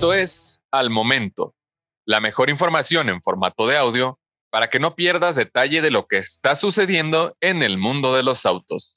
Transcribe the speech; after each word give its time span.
Esto 0.00 0.14
es 0.14 0.64
Al 0.70 0.88
Momento, 0.88 1.54
la 2.06 2.20
mejor 2.20 2.48
información 2.48 3.10
en 3.10 3.20
formato 3.20 3.66
de 3.66 3.76
audio 3.76 4.18
para 4.48 4.70
que 4.70 4.80
no 4.80 4.94
pierdas 4.94 5.36
detalle 5.36 5.82
de 5.82 5.90
lo 5.90 6.06
que 6.06 6.16
está 6.16 6.54
sucediendo 6.54 7.36
en 7.42 7.62
el 7.62 7.76
mundo 7.76 8.14
de 8.14 8.22
los 8.22 8.46
autos. 8.46 8.94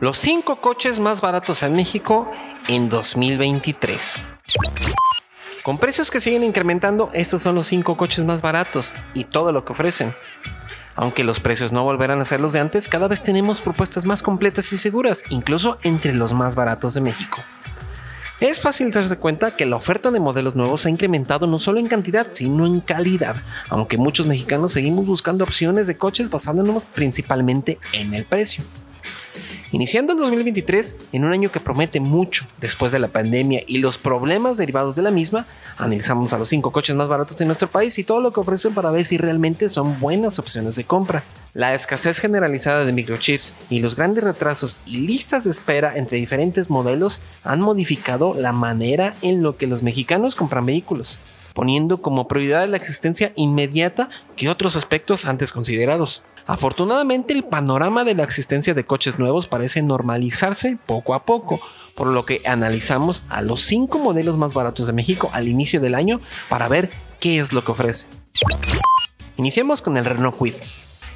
Los 0.00 0.18
cinco 0.18 0.60
coches 0.60 1.00
más 1.00 1.22
baratos 1.22 1.62
en 1.62 1.72
México 1.72 2.30
en 2.68 2.90
2023. 2.90 4.20
Con 5.62 5.78
precios 5.78 6.10
que 6.10 6.20
siguen 6.20 6.44
incrementando, 6.44 7.08
estos 7.14 7.40
son 7.40 7.54
los 7.54 7.68
cinco 7.68 7.96
coches 7.96 8.26
más 8.26 8.42
baratos 8.42 8.94
y 9.14 9.24
todo 9.24 9.50
lo 9.50 9.64
que 9.64 9.72
ofrecen. 9.72 10.12
Aunque 10.94 11.24
los 11.24 11.40
precios 11.40 11.72
no 11.72 11.84
volverán 11.84 12.20
a 12.20 12.24
ser 12.24 12.40
los 12.40 12.52
de 12.52 12.60
antes, 12.60 12.88
cada 12.88 13.08
vez 13.08 13.22
tenemos 13.22 13.60
propuestas 13.60 14.04
más 14.06 14.22
completas 14.22 14.72
y 14.72 14.76
seguras, 14.76 15.24
incluso 15.30 15.78
entre 15.82 16.12
los 16.12 16.32
más 16.32 16.54
baratos 16.54 16.94
de 16.94 17.00
México. 17.00 17.38
Es 18.40 18.60
fácil 18.60 18.90
darse 18.90 19.16
cuenta 19.16 19.54
que 19.54 19.66
la 19.66 19.76
oferta 19.76 20.10
de 20.10 20.18
modelos 20.18 20.56
nuevos 20.56 20.84
ha 20.84 20.90
incrementado 20.90 21.46
no 21.46 21.60
solo 21.60 21.78
en 21.78 21.86
cantidad, 21.86 22.26
sino 22.32 22.66
en 22.66 22.80
calidad, 22.80 23.36
aunque 23.68 23.98
muchos 23.98 24.26
mexicanos 24.26 24.72
seguimos 24.72 25.06
buscando 25.06 25.44
opciones 25.44 25.86
de 25.86 25.96
coches 25.96 26.28
basándonos 26.28 26.82
principalmente 26.82 27.78
en 27.92 28.14
el 28.14 28.24
precio. 28.24 28.64
Iniciando 29.72 30.12
el 30.12 30.18
2023, 30.18 30.96
en 31.12 31.24
un 31.24 31.32
año 31.32 31.50
que 31.50 31.58
promete 31.58 31.98
mucho 31.98 32.46
después 32.60 32.92
de 32.92 32.98
la 32.98 33.08
pandemia 33.08 33.62
y 33.66 33.78
los 33.78 33.96
problemas 33.96 34.58
derivados 34.58 34.94
de 34.96 35.00
la 35.00 35.10
misma, 35.10 35.46
analizamos 35.78 36.34
a 36.34 36.38
los 36.38 36.50
cinco 36.50 36.72
coches 36.72 36.94
más 36.94 37.08
baratos 37.08 37.38
de 37.38 37.46
nuestro 37.46 37.70
país 37.70 37.98
y 37.98 38.04
todo 38.04 38.20
lo 38.20 38.34
que 38.34 38.40
ofrecen 38.40 38.74
para 38.74 38.90
ver 38.90 39.06
si 39.06 39.16
realmente 39.16 39.70
son 39.70 39.98
buenas 39.98 40.38
opciones 40.38 40.76
de 40.76 40.84
compra. 40.84 41.24
La 41.54 41.72
escasez 41.72 42.18
generalizada 42.18 42.84
de 42.84 42.92
microchips 42.92 43.54
y 43.70 43.80
los 43.80 43.96
grandes 43.96 44.24
retrasos 44.24 44.78
y 44.86 44.98
listas 44.98 45.44
de 45.44 45.50
espera 45.50 45.96
entre 45.96 46.18
diferentes 46.18 46.68
modelos 46.68 47.22
han 47.42 47.62
modificado 47.62 48.34
la 48.34 48.52
manera 48.52 49.14
en 49.22 49.42
lo 49.42 49.56
que 49.56 49.66
los 49.66 49.82
mexicanos 49.82 50.34
compran 50.34 50.66
vehículos 50.66 51.18
poniendo 51.54 52.00
como 52.00 52.28
prioridad 52.28 52.66
la 52.66 52.78
existencia 52.78 53.32
inmediata 53.36 54.08
que 54.36 54.48
otros 54.48 54.74
aspectos 54.74 55.26
antes 55.26 55.52
considerados. 55.52 56.22
Afortunadamente 56.46 57.32
el 57.32 57.44
panorama 57.44 58.04
de 58.04 58.14
la 58.14 58.24
existencia 58.24 58.74
de 58.74 58.84
coches 58.84 59.18
nuevos 59.18 59.46
parece 59.46 59.82
normalizarse 59.82 60.78
poco 60.86 61.14
a 61.14 61.24
poco, 61.24 61.60
por 61.94 62.08
lo 62.08 62.24
que 62.24 62.42
analizamos 62.44 63.22
a 63.28 63.42
los 63.42 63.62
5 63.62 63.98
modelos 63.98 64.36
más 64.36 64.54
baratos 64.54 64.86
de 64.86 64.92
México 64.92 65.30
al 65.32 65.48
inicio 65.48 65.80
del 65.80 65.94
año 65.94 66.20
para 66.48 66.68
ver 66.68 66.90
qué 67.20 67.38
es 67.38 67.52
lo 67.52 67.64
que 67.64 67.72
ofrece. 67.72 68.08
Iniciemos 69.36 69.82
con 69.82 69.96
el 69.96 70.04
Renault 70.04 70.36
Kwid. 70.36 70.54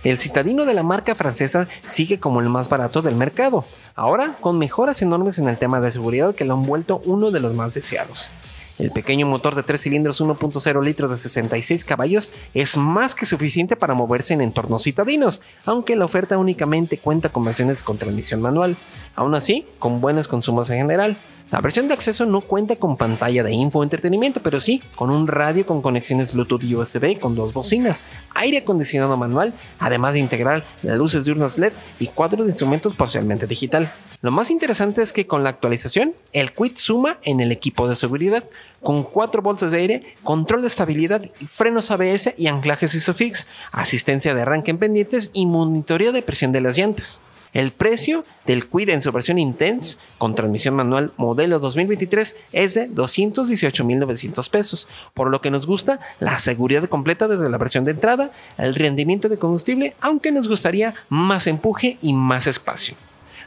El 0.05 0.19
citadino 0.19 0.65
de 0.65 0.75
la 0.75 0.85
marca 0.85 1.17
francesa 1.17 1.67
sigue 1.89 2.21
como 2.21 2.41
el 2.41 2.49
más 2.49 2.69
barato 2.69 3.03
del 3.03 3.17
mercado, 3.17 3.65
ahora 3.97 4.37
con 4.41 4.59
mejoras 4.59 5.03
enormes 5.03 5.39
en 5.41 5.49
el 5.49 5.59
tema 5.59 5.81
de 5.81 5.91
seguridad 5.91 6.35
que 6.35 6.45
lo 6.45 6.55
han 6.55 6.63
vuelto 6.63 7.03
uno 7.05 7.33
de 7.33 7.41
los 7.41 7.55
más 7.55 7.75
deseados. 7.75 8.31
El 8.79 8.91
pequeño 8.91 9.27
motor 9.27 9.55
de 9.55 9.63
3 9.63 9.81
cilindros 9.81 10.21
1.0 10.21 10.85
litros 10.85 11.11
de 11.11 11.17
66 11.17 11.85
caballos 11.85 12.33
es 12.53 12.77
más 12.77 13.15
que 13.15 13.25
suficiente 13.25 13.75
para 13.75 13.95
moverse 13.95 14.35
en 14.35 14.43
entornos 14.43 14.83
citadinos, 14.83 15.41
aunque 15.65 15.97
la 15.97 16.05
oferta 16.05 16.37
únicamente 16.37 16.99
cuenta 16.99 17.31
con 17.31 17.45
versiones 17.45 17.83
con 17.83 17.97
transmisión 17.97 18.43
manual, 18.43 18.77
aún 19.15 19.35
así 19.35 19.67
con 19.79 20.01
buenos 20.03 20.29
consumos 20.29 20.69
en 20.71 20.79
general. 20.79 21.17
La 21.49 21.61
versión 21.61 21.87
de 21.87 21.95
acceso 21.95 22.27
no 22.27 22.41
cuenta 22.41 22.75
con 22.75 22.97
pantalla 22.97 23.45
de 23.45 23.53
info 23.53 23.85
entretenimiento, 23.85 24.43
pero 24.43 24.61
sí 24.61 24.83
con 24.97 25.11
un 25.11 25.29
radio 25.29 25.65
con 25.65 25.81
conexiones 25.81 26.33
Bluetooth 26.33 26.65
y 26.65 26.75
USB 26.75 27.21
con 27.21 27.37
dos 27.37 27.53
bocinas, 27.53 28.05
aire 28.35 28.59
acondicionado 28.59 29.17
manual, 29.17 29.55
además 29.79 30.15
de 30.15 30.21
integrar 30.21 30.65
las 30.83 30.99
luces 30.99 31.25
diurnas 31.25 31.57
LED 31.57 31.73
y 32.01 32.09
cuatro 32.09 32.45
instrumentos 32.45 32.97
parcialmente 32.97 33.47
digital. 33.47 33.93
Lo 34.23 34.33
más 34.33 34.51
interesante 34.51 35.03
es 35.03 35.13
que 35.13 35.29
con 35.29 35.45
la 35.45 35.51
actualización, 35.51 36.15
el 36.33 36.53
Quid 36.53 36.73
suma 36.75 37.19
en 37.23 37.39
el 37.39 37.53
equipo 37.53 37.87
de 37.87 37.95
seguridad, 37.95 38.43
con 38.83 39.05
cuatro 39.05 39.41
bolsas 39.41 39.71
de 39.71 39.79
aire, 39.79 40.17
control 40.25 40.63
de 40.63 40.69
estabilidad, 40.69 41.31
frenos 41.47 41.93
ABS 41.93 42.35
y 42.37 42.49
anclajes 42.49 42.93
ISOFIX, 42.93 43.47
asistencia 43.71 44.35
de 44.35 44.43
arranque 44.43 44.73
en 44.73 44.79
pendientes 44.79 45.31
y 45.33 45.47
monitoreo 45.47 46.11
de 46.11 46.23
presión 46.23 46.51
de 46.51 46.61
las 46.61 46.77
llantas. 46.77 47.23
El 47.57 47.73
precio 47.73 48.27
del 48.45 48.69
Quid 48.69 48.91
en 48.91 49.01
su 49.01 49.11
versión 49.13 49.39
Intense 49.39 49.97
con 50.19 50.35
transmisión 50.35 50.75
manual 50.75 51.15
modelo 51.17 51.59
2023 51.59 52.37
es 52.53 52.75
de 52.75 52.91
218.900 52.91 54.51
pesos, 54.51 54.89
por 55.15 55.31
lo 55.31 55.41
que 55.41 55.51
nos 55.51 55.67
gusta 55.67 55.99
la 56.21 56.39
seguridad 56.39 56.87
completa 56.87 57.29
desde 57.29 57.49
la 57.49 57.57
versión 57.57 57.87
de 57.87 57.93
entrada, 57.93 58.31
el 58.59 58.75
rendimiento 58.75 59.31
de 59.31 59.39
combustible, 59.39 59.97
aunque 60.03 60.33
nos 60.33 60.51
gustaría 60.51 60.93
más 61.09 61.47
empuje 61.47 61.97
y 62.03 62.13
más 62.13 62.47
espacio. 62.47 62.95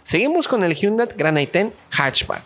Seguimos 0.02 0.48
con 0.48 0.64
el 0.64 0.74
Hyundai 0.74 1.10
Grand 1.16 1.38
i10 1.38 1.72
Hatchback. 1.92 2.42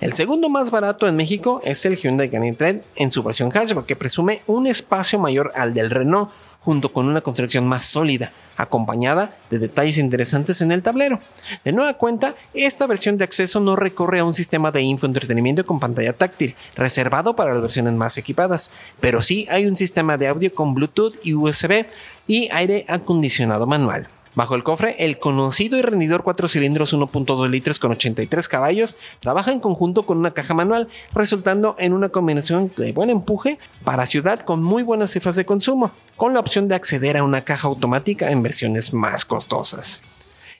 El 0.00 0.14
segundo 0.14 0.48
más 0.48 0.72
barato 0.72 1.06
en 1.06 1.14
México 1.14 1.60
es 1.62 1.86
el 1.86 1.96
Hyundai 1.96 2.26
Grand 2.26 2.56
i10 2.56 2.82
en 2.96 3.12
su 3.12 3.22
versión 3.22 3.50
hatchback, 3.52 3.86
que 3.86 3.94
presume 3.94 4.42
un 4.48 4.66
espacio 4.66 5.20
mayor 5.20 5.52
al 5.54 5.74
del 5.74 5.90
Renault, 5.90 6.30
junto 6.60 6.92
con 6.92 7.08
una 7.08 7.22
construcción 7.22 7.66
más 7.66 7.86
sólida, 7.86 8.32
acompañada 8.56 9.36
de 9.48 9.58
detalles 9.58 9.98
interesantes 9.98 10.60
en 10.60 10.72
el 10.72 10.82
tablero. 10.82 11.18
De 11.64 11.72
nueva 11.72 11.94
cuenta, 11.94 12.34
esta 12.52 12.86
versión 12.86 13.16
de 13.16 13.24
acceso 13.24 13.60
no 13.60 13.76
recorre 13.76 14.20
a 14.20 14.24
un 14.24 14.34
sistema 14.34 14.70
de 14.70 14.82
infoentretenimiento 14.82 15.64
con 15.64 15.80
pantalla 15.80 16.12
táctil, 16.12 16.54
reservado 16.74 17.34
para 17.34 17.52
las 17.54 17.62
versiones 17.62 17.94
más 17.94 18.18
equipadas, 18.18 18.72
pero 19.00 19.22
sí 19.22 19.46
hay 19.50 19.66
un 19.66 19.76
sistema 19.76 20.18
de 20.18 20.28
audio 20.28 20.54
con 20.54 20.74
Bluetooth 20.74 21.14
y 21.22 21.34
USB 21.34 21.86
y 22.26 22.48
aire 22.52 22.84
acondicionado 22.88 23.66
manual. 23.66 24.08
Bajo 24.40 24.54
el 24.54 24.64
cofre, 24.64 24.96
el 25.00 25.18
conocido 25.18 25.76
y 25.76 25.82
rendidor 25.82 26.22
4 26.22 26.48
cilindros 26.48 26.94
1.2 26.94 27.50
litros 27.50 27.78
con 27.78 27.90
83 27.92 28.48
caballos 28.48 28.96
trabaja 29.18 29.52
en 29.52 29.60
conjunto 29.60 30.06
con 30.06 30.16
una 30.16 30.30
caja 30.30 30.54
manual, 30.54 30.88
resultando 31.12 31.76
en 31.78 31.92
una 31.92 32.08
combinación 32.08 32.72
de 32.74 32.92
buen 32.92 33.10
empuje 33.10 33.58
para 33.84 34.06
ciudad 34.06 34.40
con 34.40 34.62
muy 34.62 34.82
buenas 34.82 35.10
cifras 35.10 35.36
de 35.36 35.44
consumo, 35.44 35.90
con 36.16 36.32
la 36.32 36.40
opción 36.40 36.68
de 36.68 36.74
acceder 36.74 37.18
a 37.18 37.22
una 37.22 37.44
caja 37.44 37.68
automática 37.68 38.30
en 38.30 38.42
versiones 38.42 38.94
más 38.94 39.26
costosas. 39.26 40.00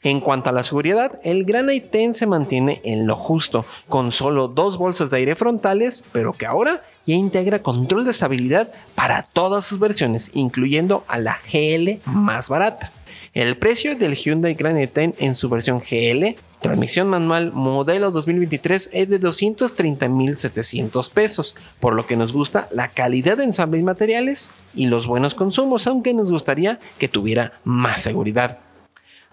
En 0.03 0.21
cuanto 0.21 0.51
a 0.51 0.53
la 0.53 0.63
seguridad, 0.63 1.19
el 1.25 1.47
Gran 1.47 1.69
i10 1.69 2.13
se 2.13 2.27
mantiene 2.27 2.83
en 2.85 3.07
lo 3.07 3.17
justo, 3.17 3.65
con 3.89 4.13
solo 4.13 4.49
dos 4.49 4.77
bolsas 4.77 5.09
de 5.09 5.17
aire 5.17 5.37
frontales, 5.37 6.05
pero 6.13 6.35
que 6.35 6.45
ahora 6.45 6.83
ya 7.07 7.15
integra 7.15 7.63
control 7.63 8.05
de 8.05 8.11
estabilidad 8.11 8.71
para 8.95 9.23
todas 9.23 9.65
sus 9.65 9.79
versiones, 9.79 10.33
incluyendo 10.35 11.03
a 11.09 11.17
la 11.17 11.39
GL 11.51 12.01
más 12.05 12.51
barata. 12.51 12.93
El 13.33 13.57
precio 13.59 13.95
del 13.95 14.17
Hyundai 14.17 14.55
Grand 14.55 14.77
i10 14.77 15.15
en 15.19 15.37
su 15.37 15.49
versión 15.49 15.79
GL, 15.79 16.35
transmisión 16.61 17.07
manual 17.07 17.53
modelo 17.53 18.11
2023, 18.11 18.91
es 18.93 19.09
de 19.09 19.21
230.700 19.21 21.11
pesos, 21.13 21.55
por 21.79 21.95
lo 21.95 22.09
que 22.09 22.17
nos 22.17 22.33
gusta 22.33 22.67
la 22.73 22.89
calidad 22.89 23.37
de 23.37 23.45
ensamble 23.45 23.79
y 23.79 23.85
materiales 23.85 24.51
y 24.75 24.87
los 24.87 25.07
buenos 25.07 25.37
consumos, 25.37 25.87
aunque 25.87 26.13
nos 26.13 26.33
gustaría 26.33 26.81
que 26.99 27.07
tuviera 27.07 27.61
más 27.63 28.03
seguridad. 28.03 28.59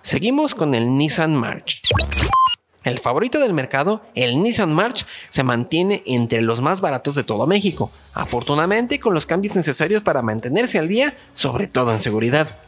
Seguimos 0.01 0.53
con 0.53 0.75
el 0.75 0.95
Nissan 0.95 1.35
March. 1.35 1.81
El 2.83 2.99
favorito 2.99 3.39
del 3.39 3.53
mercado, 3.53 4.03
el 4.13 4.43
Nissan 4.43 4.71
March, 4.75 5.07
se 5.29 5.41
mantiene 5.41 6.03
entre 6.05 6.41
los 6.41 6.61
más 6.61 6.81
baratos 6.81 7.15
de 7.15 7.23
todo 7.23 7.47
México, 7.47 7.91
afortunadamente 8.13 8.99
con 8.99 9.15
los 9.15 9.25
cambios 9.25 9.55
necesarios 9.55 10.03
para 10.03 10.21
mantenerse 10.21 10.77
al 10.77 10.87
día, 10.87 11.17
sobre 11.33 11.65
todo 11.65 11.91
en 11.91 11.99
seguridad. 11.99 12.66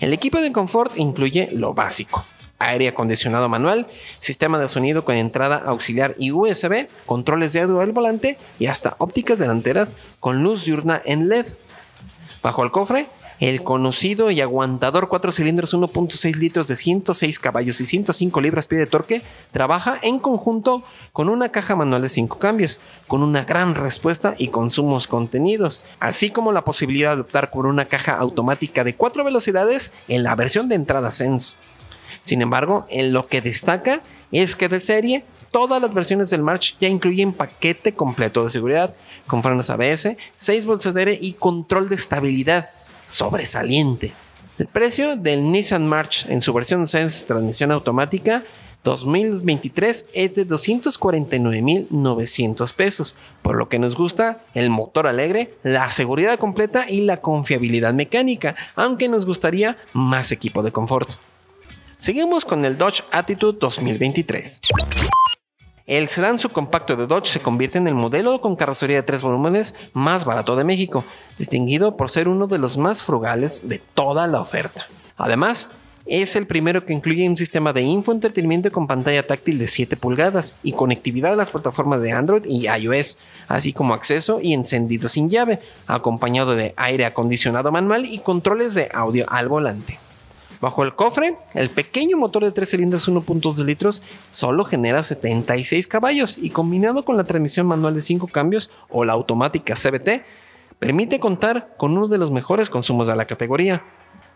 El 0.00 0.12
equipo 0.12 0.40
de 0.40 0.52
confort 0.52 0.96
incluye 0.96 1.48
lo 1.50 1.74
básico. 1.74 2.24
Aire 2.60 2.88
acondicionado 2.88 3.48
manual, 3.48 3.88
sistema 4.20 4.58
de 4.58 4.68
sonido 4.68 5.04
con 5.04 5.16
entrada 5.16 5.56
auxiliar 5.56 6.14
y 6.18 6.30
USB, 6.30 6.88
controles 7.04 7.52
de 7.52 7.60
audio 7.60 7.92
volante 7.92 8.38
y 8.60 8.66
hasta 8.66 8.94
ópticas 8.98 9.40
delanteras 9.40 9.96
con 10.20 10.42
luz 10.42 10.64
diurna 10.64 11.02
en 11.04 11.28
LED. 11.28 11.46
Bajo 12.42 12.62
el 12.62 12.70
cofre, 12.70 13.08
el 13.40 13.62
conocido 13.62 14.30
y 14.30 14.40
aguantador 14.40 15.08
4 15.08 15.32
cilindros 15.32 15.74
1.6 15.74 16.36
litros 16.36 16.68
de 16.68 16.76
106 16.76 17.38
caballos 17.38 17.80
y 17.80 17.84
105 17.84 18.40
libras 18.40 18.66
pie 18.66 18.78
de 18.78 18.86
torque 18.86 19.22
trabaja 19.52 19.98
en 20.02 20.18
conjunto 20.18 20.82
con 21.12 21.28
una 21.28 21.50
caja 21.50 21.76
manual 21.76 22.02
de 22.02 22.08
5 22.08 22.38
cambios, 22.38 22.80
con 23.06 23.22
una 23.22 23.44
gran 23.44 23.74
respuesta 23.74 24.34
y 24.38 24.48
consumos 24.48 25.06
contenidos, 25.06 25.84
así 26.00 26.30
como 26.30 26.52
la 26.52 26.64
posibilidad 26.64 27.14
de 27.14 27.22
optar 27.22 27.50
por 27.50 27.66
una 27.66 27.84
caja 27.84 28.16
automática 28.16 28.84
de 28.84 28.94
4 28.94 29.24
velocidades 29.24 29.92
en 30.08 30.22
la 30.22 30.34
versión 30.34 30.68
de 30.68 30.74
entrada 30.74 31.12
Sense. 31.12 31.56
Sin 32.22 32.42
embargo, 32.42 32.86
en 32.90 33.12
lo 33.12 33.26
que 33.26 33.40
destaca 33.40 34.02
es 34.32 34.56
que 34.56 34.68
de 34.68 34.80
serie 34.80 35.24
todas 35.50 35.80
las 35.80 35.94
versiones 35.94 36.30
del 36.30 36.42
March 36.42 36.76
ya 36.78 36.88
incluyen 36.88 37.32
paquete 37.32 37.94
completo 37.94 38.42
de 38.42 38.50
seguridad, 38.50 38.94
con 39.26 39.42
frenos 39.42 39.70
ABS, 39.70 40.16
6 40.36 40.66
bolsas 40.66 40.94
de 40.94 41.00
aire 41.00 41.18
y 41.20 41.34
control 41.34 41.88
de 41.88 41.94
estabilidad 41.94 42.70
sobresaliente. 43.08 44.12
El 44.58 44.68
precio 44.68 45.16
del 45.16 45.50
Nissan 45.50 45.88
March 45.88 46.26
en 46.28 46.42
su 46.42 46.52
versión 46.52 46.86
Sense 46.86 47.26
transmisión 47.26 47.72
automática 47.72 48.44
2023 48.84 50.06
es 50.12 50.34
de 50.34 50.46
249.900 50.46 52.74
pesos, 52.74 53.16
por 53.42 53.56
lo 53.56 53.68
que 53.68 53.78
nos 53.78 53.96
gusta 53.96 54.42
el 54.54 54.70
motor 54.70 55.06
alegre, 55.06 55.54
la 55.62 55.90
seguridad 55.90 56.38
completa 56.38 56.86
y 56.88 57.02
la 57.02 57.18
confiabilidad 57.18 57.92
mecánica, 57.92 58.56
aunque 58.76 59.08
nos 59.08 59.26
gustaría 59.26 59.76
más 59.92 60.32
equipo 60.32 60.62
de 60.62 60.72
confort. 60.72 61.10
Seguimos 61.98 62.44
con 62.44 62.64
el 62.64 62.78
Dodge 62.78 63.02
Attitude 63.10 63.58
2023. 63.60 64.60
El 65.88 66.08
sedán 66.08 66.38
subcompacto 66.38 66.96
de 66.96 67.06
Dodge 67.06 67.30
se 67.30 67.40
convierte 67.40 67.78
en 67.78 67.88
el 67.88 67.94
modelo 67.94 68.42
con 68.42 68.56
carrocería 68.56 68.96
de 68.96 69.02
tres 69.02 69.22
volúmenes 69.22 69.74
más 69.94 70.26
barato 70.26 70.54
de 70.54 70.62
México, 70.62 71.02
distinguido 71.38 71.96
por 71.96 72.10
ser 72.10 72.28
uno 72.28 72.46
de 72.46 72.58
los 72.58 72.76
más 72.76 73.02
frugales 73.02 73.70
de 73.70 73.78
toda 73.78 74.26
la 74.26 74.42
oferta. 74.42 74.86
Además, 75.16 75.70
es 76.04 76.36
el 76.36 76.46
primero 76.46 76.84
que 76.84 76.92
incluye 76.92 77.26
un 77.26 77.38
sistema 77.38 77.72
de 77.72 77.80
infoentretenimiento 77.80 78.70
con 78.70 78.86
pantalla 78.86 79.26
táctil 79.26 79.58
de 79.58 79.66
7 79.66 79.96
pulgadas 79.96 80.56
y 80.62 80.72
conectividad 80.72 81.32
a 81.32 81.36
las 81.36 81.52
plataformas 81.52 82.02
de 82.02 82.12
Android 82.12 82.44
y 82.44 82.68
iOS, 82.68 83.20
así 83.46 83.72
como 83.72 83.94
acceso 83.94 84.40
y 84.42 84.52
encendido 84.52 85.08
sin 85.08 85.30
llave, 85.30 85.58
acompañado 85.86 86.54
de 86.54 86.74
aire 86.76 87.06
acondicionado 87.06 87.72
manual 87.72 88.04
y 88.04 88.18
controles 88.18 88.74
de 88.74 88.90
audio 88.92 89.24
al 89.30 89.48
volante. 89.48 89.98
Bajo 90.60 90.82
el 90.82 90.94
cofre, 90.94 91.36
el 91.54 91.70
pequeño 91.70 92.16
motor 92.16 92.44
de 92.44 92.50
3 92.50 92.68
cilindros 92.68 93.08
1.2 93.08 93.64
litros 93.64 94.02
solo 94.30 94.64
genera 94.64 95.02
76 95.02 95.86
caballos 95.86 96.36
y 96.36 96.50
combinado 96.50 97.04
con 97.04 97.16
la 97.16 97.24
transmisión 97.24 97.66
manual 97.66 97.94
de 97.94 98.00
5 98.00 98.26
cambios 98.28 98.70
o 98.88 99.04
la 99.04 99.12
automática 99.12 99.74
CBT, 99.74 100.24
permite 100.78 101.20
contar 101.20 101.74
con 101.76 101.96
uno 101.96 102.08
de 102.08 102.18
los 102.18 102.30
mejores 102.30 102.70
consumos 102.70 103.06
de 103.06 103.16
la 103.16 103.26
categoría. 103.26 103.84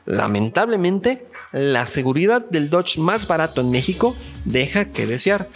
Lamentablemente, 0.04 1.26
la 1.52 1.86
seguridad 1.86 2.44
del 2.48 2.70
Dodge 2.70 2.98
más 2.98 3.26
barato 3.26 3.60
en 3.60 3.70
México 3.70 4.16
deja 4.44 4.86
que 4.86 5.06
desear, 5.06 5.48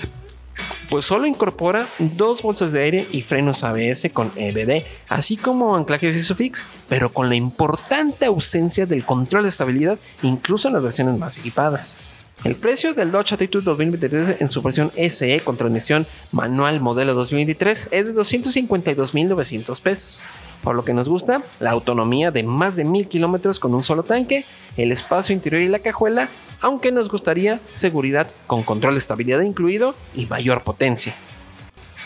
pues 0.89 1.05
solo 1.05 1.27
incorpora 1.27 1.89
dos 1.99 2.43
bolsas 2.43 2.73
de 2.73 2.83
aire 2.83 3.07
y 3.11 3.23
frenos 3.23 3.65
ABS 3.65 4.11
con 4.13 4.33
EBD, 4.37 4.85
así 5.09 5.37
como 5.37 5.77
anclajes 5.77 6.17
ISOFIX, 6.17 6.67
pero 6.89 7.13
con 7.13 7.29
la 7.29 7.35
importante 7.35 8.27
ausencia 8.27 8.87
del 8.87 9.05
control 9.05 9.45
de 9.45 9.49
estabilidad 9.49 9.99
incluso 10.23 10.69
en 10.69 10.75
las 10.75 10.83
versiones 10.83 11.19
más 11.19 11.39
equipadas. 11.39 11.97
El 12.45 12.55
precio 12.55 12.95
del 12.95 13.11
Dodge 13.11 13.33
Attitude 13.33 13.65
2023 13.65 14.37
en 14.41 14.51
su 14.51 14.61
versión 14.63 14.93
SE 14.95 15.41
con 15.41 15.57
transmisión 15.57 16.07
manual 16.33 16.81
modelo 16.81 17.15
2023 17.15 17.89
es 17.91 18.07
de 18.07 18.15
252.900 18.15 19.81
pesos. 19.81 20.23
Por 20.67 20.75
lo 20.75 20.85
que 20.85 20.95
nos 20.95 21.09
gusta, 21.09 21.43
la 21.61 21.71
autonomía 21.71 22.33
de 22.33 22.43
más 22.43 22.75
de 22.75 22.83
1000 22.83 23.07
kilómetros 23.07 23.61
con 23.61 23.73
un 23.73 23.85
solo 23.85 24.03
tanque, 24.03 24.45
el 24.77 24.91
espacio 24.91 25.33
interior 25.33 25.63
y 25.63 25.69
la 25.69 25.79
cajuela, 25.79 26.29
aunque 26.61 26.91
nos 26.91 27.09
gustaría 27.09 27.61
seguridad 27.73 28.29
con 28.49 28.65
control 28.65 28.95
de 28.95 28.99
estabilidad 28.99 29.43
incluido 29.43 29.95
y 30.13 30.27
mayor 30.27 30.65
potencia. 30.65 31.15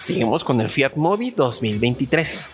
Seguimos 0.02 0.44
con 0.44 0.60
el 0.60 0.68
Fiat 0.68 0.96
Mobi 0.96 1.30
2023. 1.30 2.50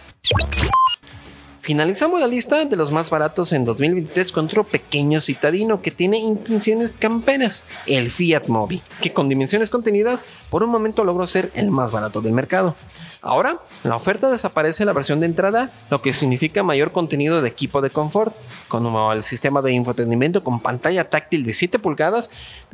Finalizamos 1.66 2.20
la 2.20 2.28
lista 2.28 2.64
de 2.64 2.76
los 2.76 2.92
más 2.92 3.10
baratos 3.10 3.52
en 3.52 3.64
2023 3.64 4.30
con 4.30 4.44
otro 4.44 4.62
pequeño 4.62 5.20
citadino 5.20 5.82
que 5.82 5.90
tiene 5.90 6.16
intenciones 6.16 6.92
camperas, 6.92 7.64
el 7.88 8.08
Fiat 8.08 8.46
Mobi, 8.46 8.82
que 9.02 9.12
con 9.12 9.28
dimensiones 9.28 9.68
contenidas 9.68 10.26
por 10.48 10.62
un 10.62 10.70
momento 10.70 11.02
logró 11.02 11.26
ser 11.26 11.50
el 11.56 11.72
más 11.72 11.90
barato 11.90 12.20
del 12.20 12.34
mercado. 12.34 12.76
Ahora, 13.20 13.60
la 13.82 13.96
oferta 13.96 14.30
desaparece 14.30 14.84
la 14.84 14.92
versión 14.92 15.18
de 15.18 15.26
entrada, 15.26 15.72
lo 15.90 16.00
que 16.00 16.12
significa 16.12 16.62
mayor 16.62 16.92
contenido 16.92 17.42
de 17.42 17.48
equipo 17.48 17.80
de 17.80 17.90
confort, 17.90 18.36
como 18.68 19.12
el 19.12 19.24
sistema 19.24 19.60
de 19.60 19.72
infotenimiento 19.72 20.44
con 20.44 20.60
pantalla 20.60 21.10
táctil 21.10 21.44
de 21.44 21.52
7 21.52 21.80
pulgadas, 21.80 22.30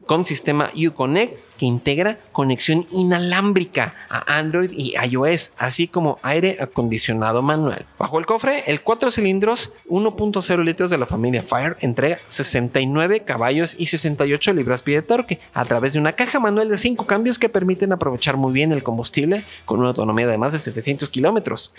con 0.07 0.27
sistema 0.27 0.71
Uconnect 0.75 1.39
que 1.59 1.67
integra 1.67 2.19
conexión 2.33 2.87
inalámbrica 2.91 3.95
a 4.09 4.39
Android 4.39 4.71
y 4.73 4.95
iOS, 5.11 5.53
así 5.59 5.87
como 5.87 6.19
aire 6.23 6.57
acondicionado 6.61 7.43
manual. 7.43 7.87
Bajo 7.99 8.19
el 8.19 8.27
cofre, 8.27 8.65
el 8.67 8.83
4 8.83 9.11
cilindros 9.11 9.73
1.0 9.89 10.65
litros 10.65 10.91
de 10.91 10.99
la 10.99 11.07
familia 11.07 11.43
Fire 11.43 11.77
entrega 11.81 12.19
69 12.27 13.21
caballos 13.21 13.77
y 13.79 13.87
68 13.87 14.55
libras-pie 14.55 14.97
de 14.97 15.03
torque 15.03 15.39
a 15.55 15.65
través 15.65 15.93
de 15.93 16.01
una 16.01 16.13
caja 16.13 16.41
manual 16.41 16.69
de 16.69 16.79
5 16.79 17.07
cambios 17.07 17.39
que 17.39 17.49
permiten 17.49 17.93
aprovechar 17.93 18.37
muy 18.37 18.53
bien 18.53 18.73
el 18.73 18.83
combustible 18.83 19.45
con 19.65 19.79
una 19.79 19.89
autonomía 19.89 20.27
de 20.27 20.39
más 20.39 20.53
de 20.53 20.59
700 20.59 21.11
kilómetros. 21.11 21.75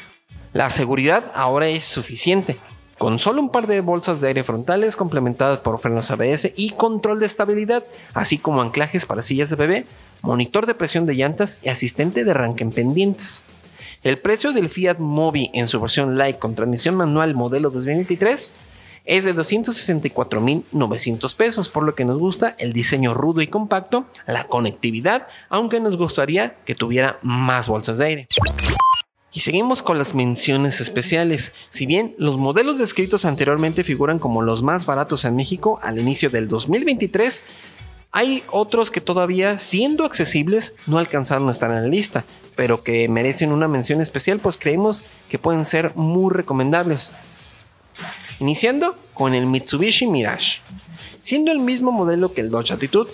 La 0.54 0.70
seguridad 0.70 1.32
ahora 1.34 1.68
es 1.68 1.84
suficiente, 1.84 2.58
con 3.04 3.20
solo 3.20 3.42
un 3.42 3.50
par 3.50 3.68
de 3.68 3.82
bolsas 3.82 4.22
de 4.22 4.30
aire 4.30 4.46
frontales 4.46 4.96
complementadas 4.96 5.60
por 5.60 5.78
frenos 5.78 6.10
ABS 6.10 6.54
y 6.56 6.70
control 6.70 7.20
de 7.20 7.26
estabilidad, 7.26 7.84
así 8.14 8.38
como 8.38 8.62
anclajes 8.62 9.06
para 9.06 9.22
sillas 9.22 9.50
de 9.50 9.58
bebé, 9.58 9.86
monitor 10.22 10.66
de 10.66 10.74
presión 10.74 11.06
de 11.06 11.14
llantas 11.14 11.60
y 11.64 11.68
asistente 11.68 12.24
de 12.24 12.32
arranque 12.32 12.64
en 12.64 12.72
pendientes. 12.72 13.44
El 14.04 14.20
precio 14.20 14.54
del 14.54 14.70
Fiat 14.70 15.00
Mobi 15.00 15.52
en 15.54 15.68
su 15.68 15.82
versión 15.82 16.18
Light 16.18 16.40
con 16.40 16.56
transmisión 16.56 16.96
manual 16.96 17.36
modelo 17.36 17.72
2023 17.72 18.54
es 19.04 19.26
de 19.26 19.36
264.900 19.36 21.36
pesos, 21.36 21.68
por 21.68 21.84
lo 21.84 21.96
que 21.96 22.06
nos 22.06 22.20
gusta 22.20 22.56
el 22.58 22.72
diseño 22.72 23.14
rudo 23.14 23.42
y 23.42 23.48
compacto, 23.48 24.06
la 24.28 24.46
conectividad, 24.46 25.28
aunque 25.50 25.82
nos 25.82 25.98
gustaría 25.98 26.56
que 26.64 26.74
tuviera 26.74 27.20
más 27.22 27.68
bolsas 27.68 27.98
de 27.98 28.06
aire. 28.06 28.28
Y 29.34 29.40
seguimos 29.40 29.82
con 29.82 29.98
las 29.98 30.14
menciones 30.14 30.80
especiales. 30.80 31.54
Si 31.70 31.88
bien 31.88 32.16
los 32.20 32.38
modelos 32.38 32.78
descritos 32.78 33.26
anteriormente 33.26 33.84
figuran 33.84 34.20
como 34.20 34.44
los 34.44 34.62
más 34.62 34.86
baratos 34.86 35.26
en 35.26 35.36
México 35.36 35.80
al 35.82 35.98
inicio 35.98 36.30
del 36.30 36.48
2023, 36.48 37.44
hay 38.12 38.44
otros 38.52 38.92
que 38.92 39.02
todavía, 39.02 39.58
siendo 39.58 40.06
accesibles, 40.06 40.76
no 40.86 41.00
alcanzaron 41.00 41.48
a 41.48 41.52
estar 41.52 41.72
en 41.72 41.82
la 41.82 41.88
lista, 41.88 42.26
pero 42.56 42.84
que 42.84 43.10
merecen 43.10 43.52
una 43.52 43.68
mención 43.68 44.02
especial, 44.02 44.40
pues 44.40 44.60
creemos 44.60 45.04
que 45.28 45.40
pueden 45.40 45.66
ser 45.66 45.96
muy 45.96 46.32
recomendables. 46.32 47.14
Iniciando 48.40 48.96
con 49.16 49.34
el 49.34 49.48
Mitsubishi 49.48 50.06
Mirage. 50.06 50.62
Siendo 51.24 51.52
el 51.52 51.60
mismo 51.60 51.92
modelo 51.92 52.34
que 52.34 52.42
el 52.42 52.52
Dodge 52.52 52.72
Attitude, 52.72 53.10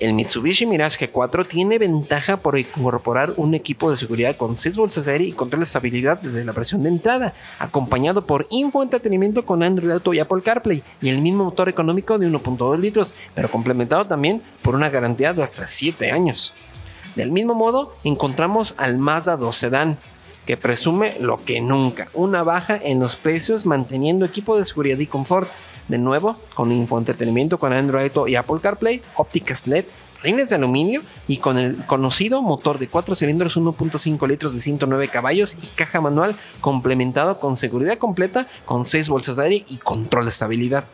el 0.00 0.14
Mitsubishi 0.14 0.66
Mirage 0.66 1.10
G4 1.10 1.46
tiene 1.46 1.78
ventaja 1.78 2.38
por 2.38 2.58
incorporar 2.58 3.34
un 3.36 3.54
equipo 3.54 3.90
de 3.90 3.96
seguridad 3.96 4.36
con 4.36 4.54
6 4.54 4.76
bolsas 4.76 5.08
aire 5.08 5.24
y 5.24 5.32
control 5.32 5.60
de 5.60 5.66
estabilidad 5.66 6.20
desde 6.20 6.44
la 6.44 6.52
versión 6.52 6.82
de 6.82 6.88
entrada, 6.88 7.34
acompañado 7.58 8.24
por 8.24 8.46
infoentretenimiento 8.50 9.44
con 9.44 9.62
Android 9.62 9.90
Auto 9.90 10.14
y 10.14 10.20
Apple 10.20 10.42
CarPlay 10.42 10.82
y 11.00 11.08
el 11.08 11.20
mismo 11.20 11.44
motor 11.44 11.68
económico 11.68 12.18
de 12.18 12.28
1.2 12.28 12.78
litros, 12.78 13.14
pero 13.34 13.50
complementado 13.50 14.06
también 14.06 14.42
por 14.62 14.74
una 14.74 14.90
garantía 14.90 15.32
de 15.32 15.42
hasta 15.42 15.66
7 15.66 16.12
años. 16.12 16.54
Del 17.16 17.32
mismo 17.32 17.54
modo, 17.54 17.94
encontramos 18.04 18.74
al 18.76 18.98
Mazda 18.98 19.36
2 19.36 19.56
Sedan, 19.56 19.98
que 20.46 20.56
presume 20.56 21.16
lo 21.20 21.44
que 21.44 21.60
nunca, 21.60 22.08
una 22.14 22.42
baja 22.42 22.78
en 22.82 23.00
los 23.00 23.16
precios 23.16 23.66
manteniendo 23.66 24.24
equipo 24.24 24.56
de 24.56 24.64
seguridad 24.64 24.98
y 24.98 25.06
confort, 25.06 25.48
de 25.88 25.98
nuevo, 25.98 26.36
con 26.54 26.72
infoentretenimiento 26.72 27.58
con 27.58 27.72
Android 27.72 28.12
y 28.26 28.36
Apple 28.36 28.60
CarPlay, 28.60 29.02
ópticas 29.16 29.66
LED, 29.66 29.86
rines 30.22 30.50
de 30.50 30.56
aluminio 30.56 31.02
y 31.26 31.38
con 31.38 31.58
el 31.58 31.84
conocido 31.86 32.42
motor 32.42 32.78
de 32.78 32.88
4 32.88 33.14
cilindros 33.14 33.56
1.5 33.56 34.26
litros 34.28 34.54
de 34.54 34.60
109 34.60 35.08
caballos 35.08 35.56
y 35.62 35.66
caja 35.68 36.00
manual 36.00 36.36
complementado 36.60 37.38
con 37.38 37.56
seguridad 37.56 37.98
completa 37.98 38.46
con 38.64 38.84
6 38.84 39.08
bolsas 39.08 39.36
de 39.36 39.44
aire 39.44 39.64
y 39.68 39.76
control 39.78 40.24
de 40.24 40.30
estabilidad. 40.30 40.86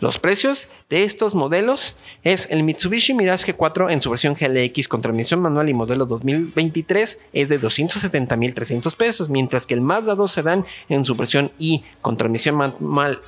Los 0.00 0.20
precios 0.20 0.68
de 0.88 1.02
estos 1.02 1.34
modelos 1.34 1.96
es 2.22 2.46
el 2.50 2.62
Mitsubishi 2.62 3.14
Mirage 3.14 3.52
G4 3.52 3.90
en 3.90 4.00
su 4.00 4.10
versión 4.10 4.34
GLX 4.34 4.86
con 4.86 5.02
transmisión 5.02 5.40
manual 5.40 5.68
y 5.68 5.74
modelo 5.74 6.06
2023 6.06 7.18
es 7.32 7.48
de 7.48 7.60
270.300 7.60 8.94
pesos, 8.94 9.28
mientras 9.28 9.66
que 9.66 9.74
el 9.74 9.80
Mazda 9.80 10.14
2 10.14 10.30
Sedan 10.30 10.64
en 10.88 11.04
su 11.04 11.16
versión 11.16 11.50
I 11.58 11.82
con 12.00 12.16
transmisión 12.16 12.54
manual 12.54 13.20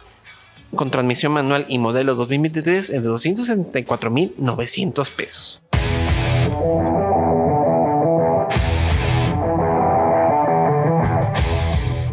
con 0.75 0.91
transmisión 0.91 1.33
manual 1.33 1.65
y 1.69 1.79
modelo 1.79 2.15
2023 2.15 2.91
es 2.91 3.03
de 3.03 3.09
274.900 3.09 5.15
pesos. 5.15 5.62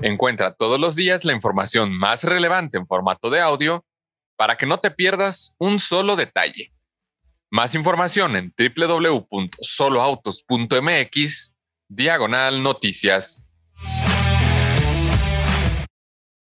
Encuentra 0.01 0.53
todos 0.53 0.79
los 0.79 0.95
días 0.95 1.25
la 1.25 1.33
información 1.33 1.91
más 1.91 2.23
relevante 2.23 2.77
en 2.77 2.87
formato 2.87 3.29
de 3.29 3.41
audio 3.41 3.83
para 4.37 4.55
que 4.55 4.65
no 4.65 4.79
te 4.79 4.91
pierdas 4.91 5.57
un 5.59 5.79
solo 5.79 6.15
detalle. 6.15 6.71
Más 7.49 7.75
información 7.75 8.35
en 8.35 8.53
www.soloautos.mx, 8.57 11.55
diagonal 11.89 12.61
noticias. 12.63 13.46